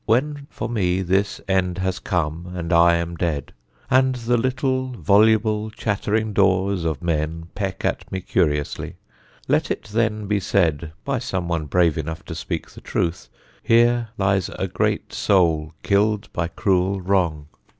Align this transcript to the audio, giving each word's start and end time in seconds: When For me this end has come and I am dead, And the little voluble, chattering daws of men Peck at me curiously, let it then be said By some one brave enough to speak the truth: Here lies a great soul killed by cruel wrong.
When 0.07 0.47
For 0.49 0.67
me 0.67 1.03
this 1.03 1.39
end 1.47 1.77
has 1.77 1.99
come 1.99 2.53
and 2.55 2.73
I 2.73 2.95
am 2.95 3.15
dead, 3.15 3.53
And 3.87 4.15
the 4.15 4.35
little 4.35 4.87
voluble, 4.93 5.69
chattering 5.69 6.33
daws 6.33 6.85
of 6.85 7.03
men 7.03 7.49
Peck 7.53 7.85
at 7.85 8.11
me 8.11 8.21
curiously, 8.21 8.95
let 9.47 9.69
it 9.69 9.83
then 9.93 10.25
be 10.25 10.39
said 10.39 10.91
By 11.05 11.19
some 11.19 11.47
one 11.47 11.67
brave 11.67 11.99
enough 11.99 12.25
to 12.25 12.33
speak 12.33 12.71
the 12.71 12.81
truth: 12.81 13.29
Here 13.61 14.09
lies 14.17 14.49
a 14.49 14.67
great 14.67 15.13
soul 15.13 15.75
killed 15.83 16.33
by 16.33 16.47
cruel 16.47 16.99
wrong. 16.99 17.45